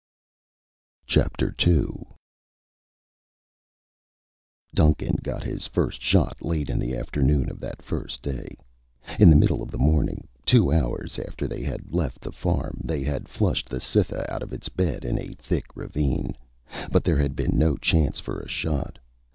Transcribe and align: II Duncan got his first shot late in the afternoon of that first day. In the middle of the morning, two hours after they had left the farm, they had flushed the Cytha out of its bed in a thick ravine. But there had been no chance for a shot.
II 1.15 1.91
Duncan 4.73 5.15
got 5.21 5.43
his 5.43 5.67
first 5.67 6.01
shot 6.01 6.41
late 6.43 6.71
in 6.71 6.79
the 6.79 6.97
afternoon 6.97 7.51
of 7.51 7.59
that 7.59 7.83
first 7.83 8.23
day. 8.23 8.57
In 9.19 9.29
the 9.29 9.35
middle 9.35 9.61
of 9.61 9.69
the 9.69 9.77
morning, 9.77 10.27
two 10.43 10.71
hours 10.73 11.19
after 11.19 11.47
they 11.47 11.61
had 11.61 11.93
left 11.93 12.21
the 12.21 12.31
farm, 12.31 12.81
they 12.83 13.03
had 13.03 13.29
flushed 13.29 13.69
the 13.69 13.79
Cytha 13.79 14.25
out 14.27 14.41
of 14.41 14.51
its 14.53 14.69
bed 14.69 15.05
in 15.05 15.19
a 15.19 15.35
thick 15.35 15.67
ravine. 15.77 16.35
But 16.91 17.03
there 17.03 17.19
had 17.19 17.35
been 17.35 17.55
no 17.55 17.77
chance 17.77 18.19
for 18.19 18.39
a 18.39 18.47
shot. 18.47 18.97